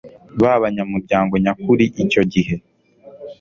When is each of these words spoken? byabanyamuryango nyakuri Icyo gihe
byabanyamuryango 0.35 1.33
nyakuri 1.43 1.85
Icyo 2.03 2.21
gihe 2.31 2.55